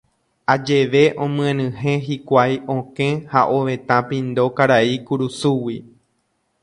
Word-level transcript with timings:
Ajeve 0.53 1.03
omyenyhẽ 1.23 1.93
hikuái 2.07 2.55
okẽ 2.75 3.09
ha 3.31 3.41
ovetã 3.57 3.97
pindo 4.09 4.43
karai 4.57 4.93
kurusúgui. 5.07 5.77